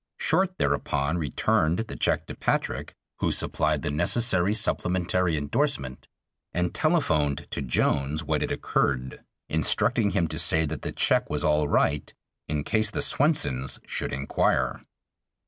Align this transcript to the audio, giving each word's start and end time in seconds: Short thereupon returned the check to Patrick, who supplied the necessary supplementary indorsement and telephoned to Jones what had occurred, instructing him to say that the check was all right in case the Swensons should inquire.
Short 0.17 0.57
thereupon 0.57 1.19
returned 1.19 1.77
the 1.81 1.95
check 1.95 2.25
to 2.25 2.33
Patrick, 2.33 2.95
who 3.19 3.31
supplied 3.31 3.83
the 3.83 3.91
necessary 3.91 4.51
supplementary 4.51 5.37
indorsement 5.37 6.07
and 6.55 6.73
telephoned 6.73 7.45
to 7.51 7.61
Jones 7.61 8.23
what 8.23 8.41
had 8.41 8.51
occurred, 8.51 9.23
instructing 9.47 10.09
him 10.09 10.27
to 10.29 10.39
say 10.39 10.65
that 10.65 10.81
the 10.81 10.91
check 10.91 11.29
was 11.29 11.43
all 11.43 11.67
right 11.67 12.11
in 12.47 12.63
case 12.63 12.89
the 12.89 13.03
Swensons 13.03 13.77
should 13.85 14.11
inquire. 14.11 14.81